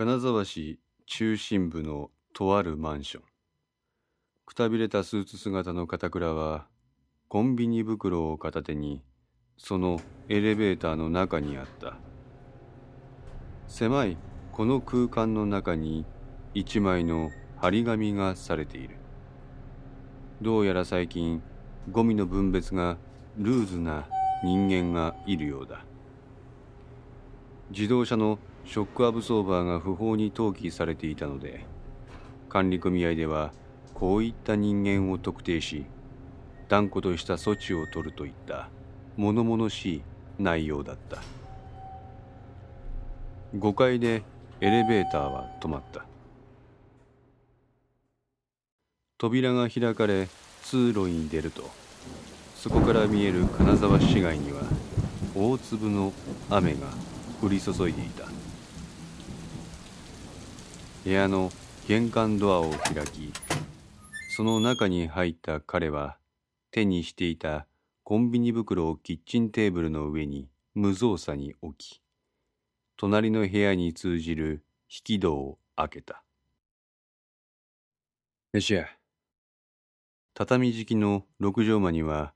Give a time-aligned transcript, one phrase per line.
[0.00, 3.22] 金沢市中心部のとあるマンション。
[4.46, 6.68] くたびれたスーツ姿の片倉は
[7.28, 9.02] コンビニ袋を片手に
[9.58, 10.00] その
[10.30, 11.98] エレベーターの中にあった。
[13.68, 14.16] 狭い
[14.52, 16.06] この空間の中に
[16.54, 18.96] 一枚の張り紙がされている。
[20.40, 21.42] どうやら最近
[21.90, 22.96] ゴミの分別が
[23.36, 24.08] ルーズな
[24.42, 25.84] 人間がいるようだ。
[27.70, 31.64] 自動車のショックアブソーバーが不法に投棄されていたので
[32.48, 33.52] 管理組合では
[33.94, 35.84] こういった人間を特定し
[36.68, 38.68] 断固とした措置を取るといった
[39.16, 40.02] 物々しい
[40.38, 41.22] 内容だった。
[43.56, 44.22] 5階で
[44.60, 46.04] エレベーターは止まった。
[49.18, 50.28] 扉が開かれ
[50.62, 51.68] 通路に出ると
[52.54, 54.62] そこから見える金沢市街には
[55.34, 56.12] 大粒の
[56.48, 56.86] 雨が
[57.42, 58.39] 降り注いでいた。
[61.02, 61.50] 部屋の
[61.88, 63.32] 玄関ドアを開き
[64.36, 66.18] その中に入った彼は
[66.70, 67.66] 手にしていた
[68.04, 72.02] コンビニ袋をキッチンテーブルの上に無造作に置き
[72.96, 76.22] 隣の部屋に通じる引き戸を開けた。
[78.52, 78.86] 飯や
[80.34, 82.34] 畳敷きの六畳間には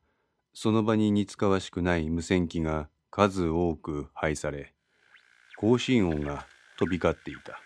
[0.55, 4.73] その場に似つかわしくない無線機が数多く配され
[5.57, 6.47] 更新音が
[6.79, 7.64] 飛び交っていた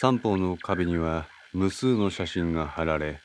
[0.00, 3.20] 三方の壁には無数の写真が貼られ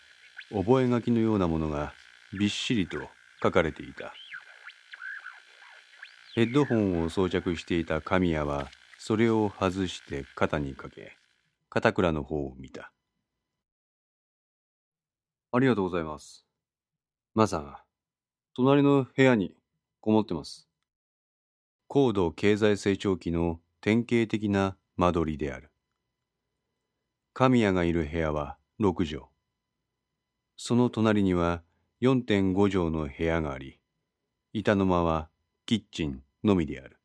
[0.50, 1.94] 覚書のようなものが
[2.36, 2.98] びっしりと
[3.44, 4.12] 書かれていた。
[6.34, 11.16] ヘッドホンを装着していた神谷はそれを外して肩にかけ
[11.70, 12.92] 片倉の方を見た。
[15.52, 16.44] ありがとうございます。
[17.36, 17.78] マさん
[18.56, 19.54] 隣の部屋に
[20.02, 20.68] こもってます。
[21.88, 25.70] 高度経済成長期の典型的な間取りである。
[27.36, 29.24] 神谷がいる部屋は6畳。
[30.56, 31.64] その隣には
[32.00, 33.80] 4.5畳の部屋があり
[34.54, 35.30] 板の間は
[35.66, 37.00] キッチンのみである。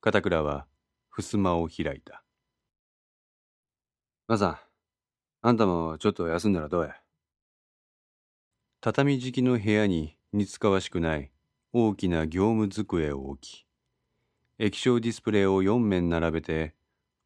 [0.00, 0.66] 片倉は
[1.10, 2.24] 襖を開いた。
[4.26, 4.58] マさん
[5.42, 6.94] あんたもちょっと休んだらどうや？
[8.80, 11.30] 畳敷きの部屋に似つかわしくない
[11.74, 13.66] 大きな業務机を置き
[14.58, 16.74] 液晶ディスプレイを4面並べて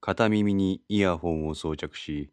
[0.07, 2.31] 片耳にイヤホンを装着し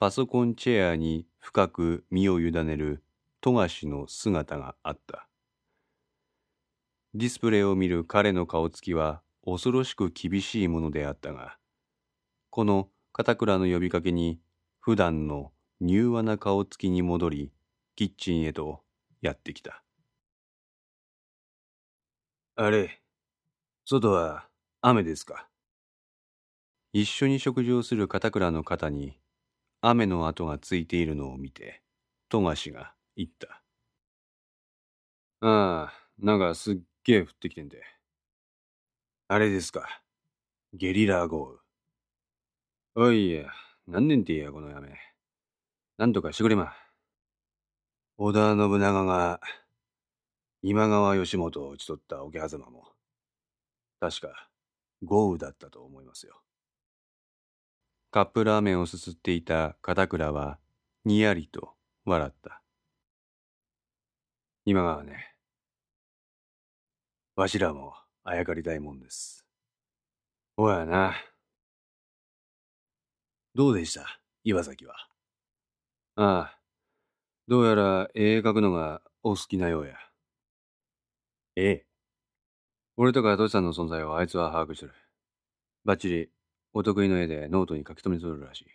[0.00, 3.04] パソコンチェアに深く身を委ねる
[3.40, 5.28] 富樫の姿があった
[7.14, 11.58] ディスプレイを見る彼の顔つきは恐ろしく厳しいものであったが、
[12.50, 14.40] この片倉の呼びかけに
[14.80, 17.52] 普段の柔和な顔つきに戻り、
[17.96, 18.80] キッチンへと
[19.20, 19.84] やってきた。
[22.56, 23.02] あれ、
[23.84, 24.48] 外は
[24.80, 25.51] 雨ですか？
[26.94, 29.18] 一緒に食事をする片倉の肩に
[29.80, 31.82] 雨の跡がついているのを見て、
[32.28, 33.62] 富樫が言った。
[35.40, 37.82] ああ、なんかすっげえ降ってきてんで。
[39.28, 40.02] あれですか。
[40.74, 41.58] ゲリラ豪
[42.94, 43.06] 雨。
[43.08, 43.50] おいや、
[43.86, 44.98] 何年って言えや、このやめ。
[45.96, 46.74] なんとかしてくれま。
[48.18, 49.40] 織田信長が、
[50.60, 52.84] 今川義元を討ち取った桶狭間も、
[53.98, 54.50] 確か
[55.02, 56.42] 豪雨だったと思いますよ。
[58.12, 60.58] カップラーメンをすすっていた片倉は、
[61.06, 61.72] にやりと
[62.04, 62.60] 笑った。
[64.66, 65.34] 今川ね、
[67.36, 69.46] わしらもあやかりたいもんです。
[70.58, 71.14] おやな。
[73.54, 74.06] どうでした？
[74.44, 74.94] 岩崎は。
[76.16, 76.58] ああ。
[77.48, 79.94] どうやら絵描くのがお好きなようや。
[81.56, 81.86] ええ。
[82.98, 84.92] 俺とかトシさんの存在をあいつは把握してる。
[85.86, 86.30] ばっちり
[86.74, 88.66] お得意の絵でノートに書き留めとるらしい。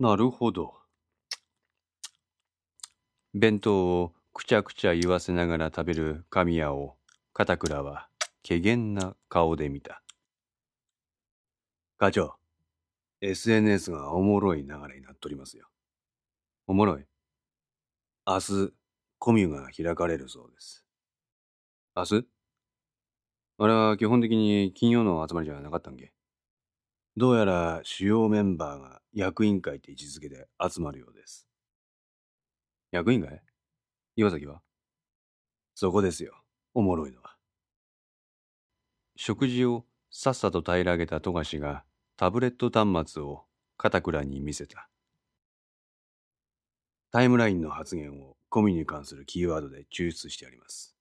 [0.00, 0.74] なるほど。
[3.34, 6.96] 弁当をくちゃくちゃ言わせながら食べる神谷を
[7.32, 8.08] 片倉は
[8.46, 10.02] 怪げんな顔で見た。
[11.98, 12.34] 課長、
[13.20, 15.68] SNS がおもろい流れになっとりますよ。
[16.66, 17.06] おもろい
[18.26, 18.72] 明日、
[19.18, 20.84] コミュが開かれるそうです。
[21.94, 22.26] 明日？
[23.58, 26.12] あれは基本的に金曜の集まりじゃなかったんけ
[27.16, 31.46] どうやら主要メンバーが役員会って位置づけで集まるようです。
[32.90, 33.42] 役員会？
[34.16, 34.62] 岩崎は？
[35.74, 36.34] そこですよ。
[36.72, 37.36] おもろいのは。
[39.16, 41.84] 食事をさっさと平らげた富樫が
[42.16, 43.44] タブレット端末を
[43.76, 44.88] 片倉に見せた。
[47.10, 50.96] タイムラインの発言をコミュに関するキーワードで抽出してあります。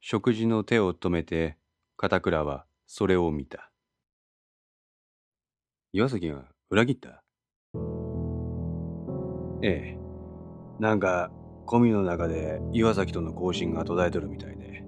[0.00, 1.58] 食事の手を止めて
[1.98, 3.71] 片倉はそれを見た。
[5.94, 7.22] 岩崎が裏切った？
[9.62, 9.98] ええ。
[10.80, 11.30] なんか、
[11.66, 14.86] コミの中で岩崎との交信が途絶えとるみたいで、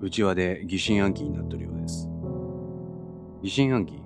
[0.00, 2.08] 内輪で疑心暗鬼になっとるようです。
[3.42, 4.02] 疑心暗鬼？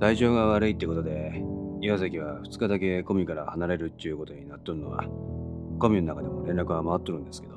[0.00, 1.42] 体調が悪いってことで、
[1.80, 5.04] 岩崎は2日だけコミから離れるっちゅうことになっとるのは、
[5.78, 7.54] コミの中でも連絡は回っとるんですけど、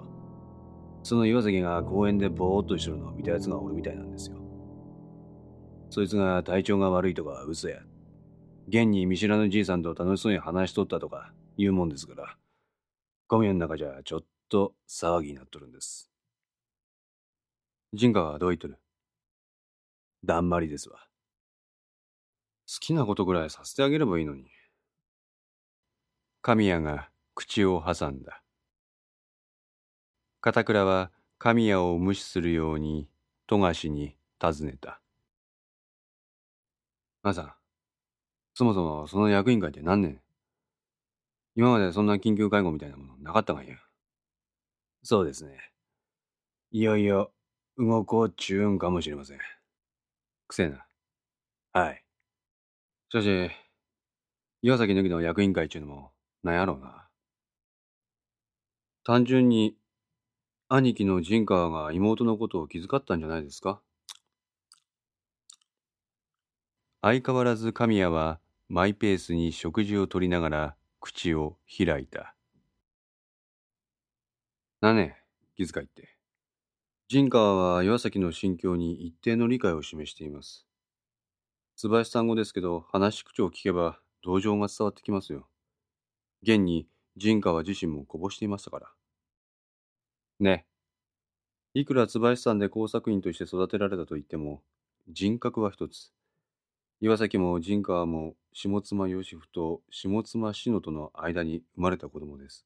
[1.04, 4.38] その岩崎が公園でぼーっとしてるのを見た奴がおるみたいなんですよ。
[5.94, 7.84] そいつが体調が悪いとか嘘や。
[8.68, 12.36] 現に見知らぬじいさんと楽しそうに話しとったとか言うもんですから、
[13.28, 16.10] コミの中じゃちょっと騒ぎになっとるんです。
[17.94, 18.80] ジンカはどう言っとる？
[20.26, 20.98] だんまりですわ。
[20.98, 21.04] 好
[22.80, 24.46] きなことぐらいさせてあげればいいのに。
[26.42, 28.42] 神谷が口を挟んだ。
[30.42, 33.08] 片倉は神谷を無視するように
[33.46, 35.00] 富樫に尋ねた。
[37.24, 37.54] 母さん、
[38.54, 40.20] そもそもその役員会って何年？
[41.56, 43.78] 今までそんな緊急会合みたいなものなかったがんや。
[45.04, 45.58] そうですね。
[46.72, 47.32] いよいよ
[47.78, 49.40] 動こうっちゅうんかもしれません。
[50.48, 50.86] くせえな。
[51.72, 52.04] はい。
[53.10, 53.52] しかし、
[54.62, 56.12] 岩崎抜きの役員会っちゅうのも、
[56.44, 57.08] なんやろうな。
[59.06, 59.78] 単純に、
[60.68, 63.82] 兄貴の陣川が妹のことを気遣ったんじゃないですか？
[67.06, 68.40] 相変わらず神谷は
[68.70, 72.34] マイペースに食事をとりながら口を開いた。
[74.80, 75.18] なね、
[75.58, 76.18] 気遣いって。
[77.10, 80.66] 陣川は岩崎の心境に一定の理解を示しています。
[81.76, 85.50] 椿さん語ですけど、話し口を聞けば同情が伝わってきますよ。
[86.42, 88.92] 現に陣川自身もこぼしていましたから。
[90.40, 90.66] ね。
[91.74, 94.64] いくら椿さんで工作員として育てられたと言っても、
[95.10, 96.14] 人格は一つ。
[97.04, 102.66] 岩崎も陣川も下妻義夫と下妻篠との間に生まれた子供です。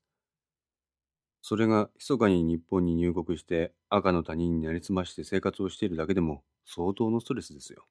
[1.42, 7.88] それが密かに日本に入国して赤の他人になりすまして生活をしているだけでも相当のストレスですよ。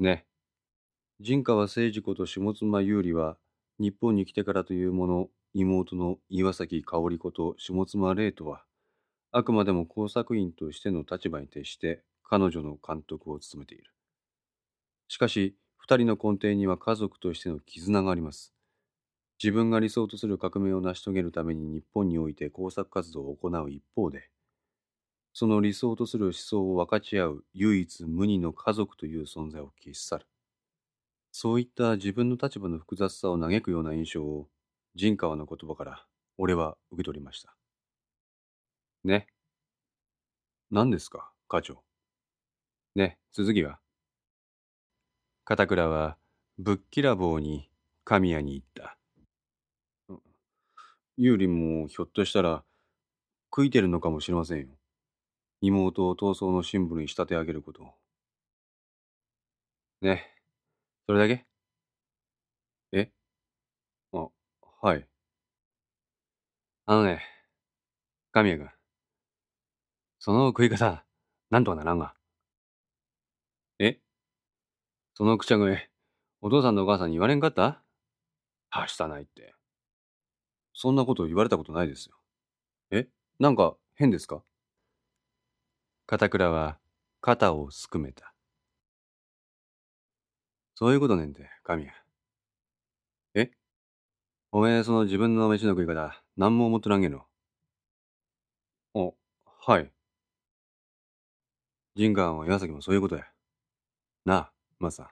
[0.00, 0.24] ね。
[1.20, 3.36] 陣川誠二子と下妻優里は
[3.78, 8.64] 日本に来てからというもの妹の岩崎香織子と下妻玲とは
[9.30, 13.95] あくまでも工作員としての立場に徹して彼女の監督を務めている。
[15.08, 18.54] しかし、二人の根底には家族としての絆があります。
[19.42, 24.30] 自分が理想とする革命を成し遂げるために日本において工作活動を行う一方で、
[25.32, 30.26] その理想とする思想を分かち合う唯一無二の家族という存在を消し去る。
[31.30, 34.48] そういった自分の立場の複雑さを嘆くような印象を、
[34.96, 36.06] 陣川の言葉から
[36.36, 37.56] 俺は受け取りました。
[39.04, 39.26] ね。
[40.70, 41.82] 何ですか、課長。
[42.96, 43.78] ね、続きは
[45.48, 46.16] 片倉は
[46.58, 47.70] ぶっきらぼうに
[48.02, 48.98] 神谷に言った。
[51.16, 52.64] 有利もひょっとしたら
[53.52, 54.66] 悔いてるのかもしれませんよ。
[55.60, 57.94] 妹を闘争のシンボルに仕立て上げることを。
[60.02, 60.34] ね、
[61.06, 61.46] それだけ？
[62.90, 63.12] え？
[64.14, 64.28] あ、
[64.82, 65.06] はい。
[66.86, 67.22] あのね、
[68.32, 68.70] 神谷君。
[70.18, 71.04] その食い方、
[71.50, 72.14] なんとかならんが。
[75.18, 75.78] そのくちゃ食い、
[76.42, 77.80] お父さんとお母さんに言われんかった？
[78.68, 79.54] はしたないって。
[80.74, 82.16] そんなこと言われたことないですよ。
[82.90, 83.08] え？
[83.38, 84.42] なんか変ですか？
[86.06, 86.76] 片倉は
[87.22, 88.34] 肩をすくめた。
[90.74, 91.94] そういうことねんて、神谷。
[93.36, 93.50] え？
[94.52, 97.22] おめえその自分の飯の食い方、何も思っとらんげの？
[98.94, 99.12] あ、
[99.66, 99.90] はい。
[101.94, 103.24] ジンガーも岩崎もそういうことや。
[104.26, 104.55] なあ。
[104.78, 105.10] マサ。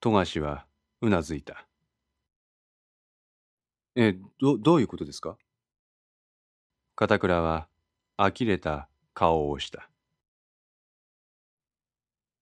[0.00, 0.66] 富樫は
[1.02, 1.66] うなずいた。
[3.94, 5.36] え、ど、どういうことですか？
[6.96, 7.68] 片倉は
[8.16, 9.90] 呆れた顔をした。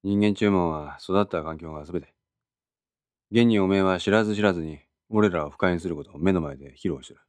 [0.05, 2.15] 人間注文は育った環境が全て。
[3.33, 7.21] 現におめえは知らず知らずに俺らを不快にすることを目の前で披露してる。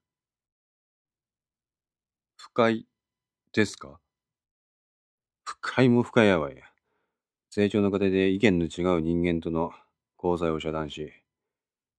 [2.38, 2.86] 不快
[3.54, 4.00] ですか？
[5.44, 6.69] 不快も不快やわいや。
[7.50, 9.72] 成長の過程で意見の違う人間との
[10.22, 11.12] 交際を遮断し、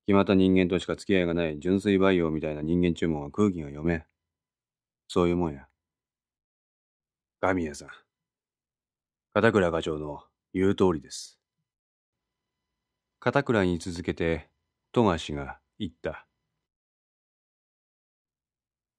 [0.06, 4.04] 決まった人間としか付き合いがない純粋培養みたいな人間注文は空気が読めん。
[5.08, 5.66] そういうもんや。
[7.40, 7.88] 神谷さん。
[9.32, 11.40] 片倉課長の言う通りです。
[13.18, 14.48] 片倉に続けて、
[14.92, 16.26] 富樫が言った。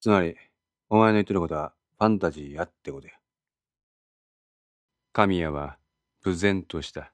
[0.01, 0.35] つまり、
[0.89, 3.13] お前の言ってることはファンタジーやってことや。
[5.13, 5.77] 神谷は
[6.23, 7.11] 無然とした。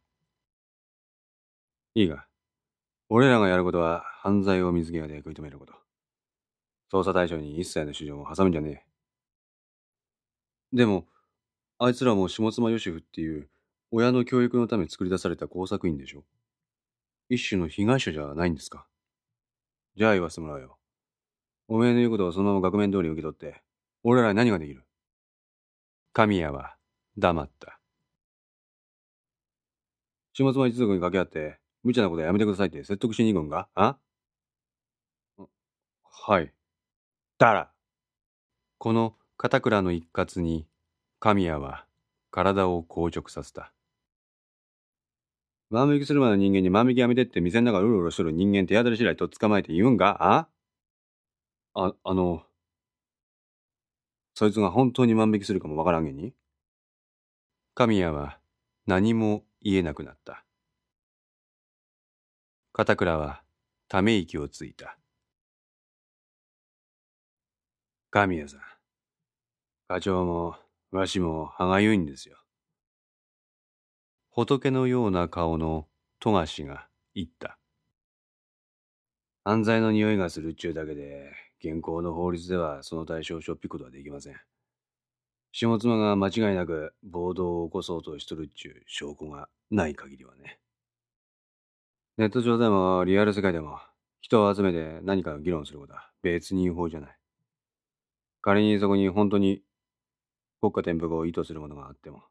[1.95, 2.25] いいが、
[3.09, 5.73] 俺らがやることは犯罪を水際で食い止めること。
[6.91, 8.85] 捜査対象に一切の主張を挟むんじゃね
[10.73, 10.75] え。
[10.75, 11.07] でも、
[11.79, 13.49] あいつらも下妻義夫っていう
[13.91, 16.25] 親の教育のため作り出された工作員でしょ
[17.29, 18.85] 一種の被害者じゃないんですか
[19.95, 20.77] じゃあ言わせてもらうよ。
[21.69, 23.61] おめえの言うことをそのまま額面通り受け取って、
[24.03, 24.83] 俺らに何ができる
[26.13, 26.75] 神谷は
[27.17, 27.76] 黙った。
[30.37, 33.69] 下妻一族に掛け合って、無茶なことやめてくださいって説得しに行くんか？
[33.73, 33.97] あ？
[36.03, 36.53] はい。
[37.39, 37.71] だら。
[38.77, 40.67] この片倉の一括に、
[41.19, 41.85] 神谷は
[42.29, 43.73] 体を硬直させた。
[45.71, 50.17] 万引きする前の人間に万引きやめてって店の中うろうろしとる人間手当たり次第と捕まえて言うんか？
[50.19, 50.47] あ？
[51.73, 52.43] あ、あの、
[54.35, 56.35] そいつが本当に万引きするかもわからんげに
[57.73, 58.37] 神谷は
[58.85, 60.45] 何も言えなくなった。
[62.71, 63.43] 片倉は
[63.89, 64.97] ため息をついた。
[68.09, 68.61] 神谷さん、
[69.89, 70.55] 課長も
[70.91, 72.37] わしも歯がゆいんですよ。
[74.29, 75.89] 仏のような顔の
[76.21, 77.59] 富樫が言った。
[79.43, 84.39] 犯罪の匂いがするっちゅうだけで、現行の法律ではその対象をしょっぴくことはできません。
[85.51, 90.59] 下妻が間違いなく暴動を起こそうとしとるっちゅう証拠がない限りはね。
[92.17, 93.79] ネット上でもリアル世界でも
[94.21, 97.17] 人を集めて何かを議論することは別に違法じゃない。
[98.41, 99.61] 仮にそこに本当に
[100.61, 102.23] 国家転覆を意図するものがあっても、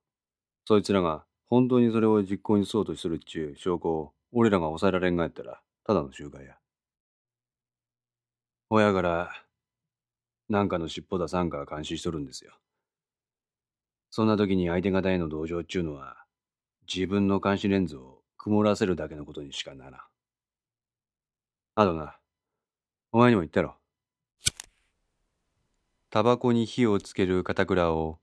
[0.64, 6.56] そいつらが本当にそれを実行にそうとするっちゅう証拠を俺らが抑えられんがやったらただの集会や。
[8.70, 9.30] 親から
[10.48, 12.52] なんかの尻尾出さんか監視しとるんですよ。
[14.16, 16.16] そんな時に相手方への同情っちゅうのは
[16.90, 20.00] 自分の監視レンズを曇らせるだけのことにしかならん。
[21.74, 22.16] あとな、
[23.12, 23.74] お前にも言ったろ。
[26.08, 28.18] タバコに火をつける片倉を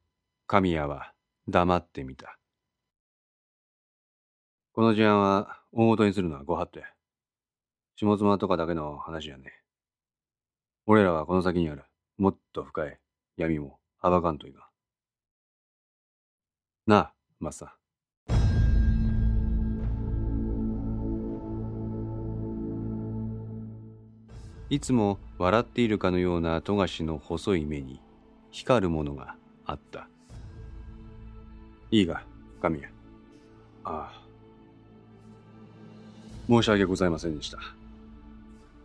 [0.48, 1.14] 神谷は
[1.48, 2.40] 黙ってみた。
[4.74, 6.88] この事案は大元にするのはご法度や。
[7.98, 9.62] 下妻とかだけの話やね。
[10.88, 11.84] 俺らはこの先にある、
[12.18, 13.00] もっと深い
[13.38, 14.73] 闇も暴かんといかん
[16.86, 17.78] なあ、マサ
[24.70, 28.02] いつも笑っているかのような富樫の細い目に
[28.52, 30.10] 光るものがあった。
[31.90, 32.26] いいが、
[32.62, 32.92] 神谷。
[33.86, 34.22] ああ。
[36.50, 37.60] 申し訳ございませんでした。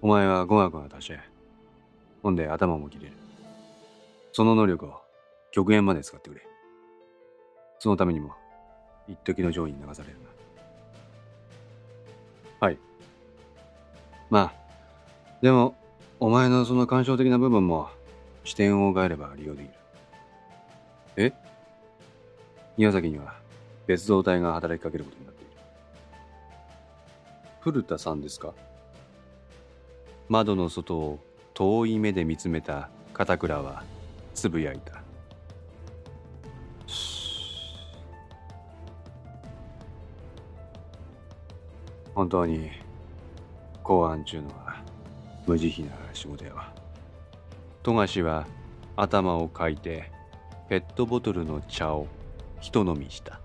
[0.00, 1.20] お前は語学が達者
[2.22, 3.12] ほんで頭も切れる。
[4.30, 5.00] その能力を
[5.50, 6.47] 極限まで使ってくれ。
[7.78, 8.32] そのためにも、
[9.06, 10.16] 一時の上位に流される
[12.60, 12.66] な。
[12.66, 12.78] はい。
[14.30, 14.52] まあ、
[15.40, 15.76] でも、
[16.20, 17.88] お前のその感傷的な部分も、
[18.44, 19.72] 視点を変えれば利用できる。
[21.16, 21.32] え？
[22.76, 23.34] 宮崎には
[23.86, 25.52] 別動隊が働きかけることになっている。
[27.60, 28.54] 古田さんですか？
[30.28, 31.18] 窓の外を
[31.54, 33.82] 遠い目で見つめた片倉は
[34.34, 35.02] つぶやいた。
[42.18, 42.70] 本当に
[43.84, 44.82] 公安中のは
[45.46, 46.74] 無慈悲な仕事やわ。
[47.84, 48.44] 富樫は
[48.96, 50.10] 頭をかいて
[50.68, 52.08] ペットボトルの茶を
[52.58, 53.40] ひと飲みした。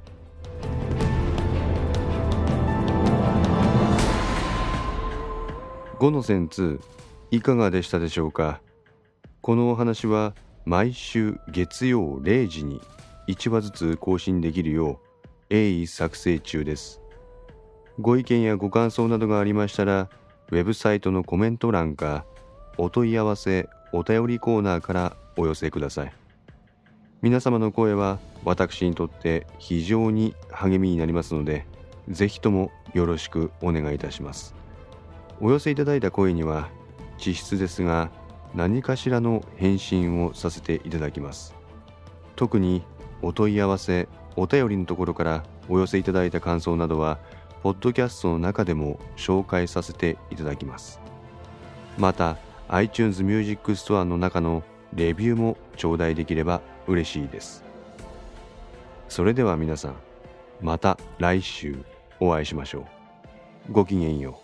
[6.00, 6.82] 5の線2
[7.30, 8.60] いかがでしたでしょうか？
[9.42, 10.34] このお話は
[10.66, 12.82] 毎週月曜0時に
[13.28, 17.03] 1話ずつ更新できるよう鋭意作成中です。
[18.00, 20.10] ご意見やご感想などがありましたら、
[20.52, 22.26] ウェブサイトのコメント欄か、
[22.78, 26.14] お問い合わせ、お便りコーナーからお寄せください。
[27.22, 31.66] 皆様の声は私にとって非常に励みになりますので、
[32.10, 34.56] ぜひともよろしくお願いいたします。
[35.40, 36.70] お寄せいただいた声には、
[37.24, 38.10] 実質ですが、
[38.56, 41.56] 何かしらの返信をさせていただきます。
[42.36, 42.84] 特に
[43.22, 47.20] お問い合わせ、お便りのところからお寄せいただいた感想などは、
[47.64, 51.00] ポッドキャストの中でも紹介させていただきます。
[51.98, 52.36] また、
[52.68, 57.64] iTunes Music Store の中のレビューも頂戴できれば嬉しいです。
[59.08, 59.96] それでは皆さん、
[60.62, 61.78] また来週
[62.20, 62.86] お会いしましょ
[63.70, 63.72] う。
[63.72, 64.43] ごきげんよう。